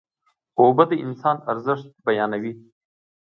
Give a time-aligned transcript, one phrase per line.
[0.61, 2.53] اوبه د انسان ارزښت بیانوي.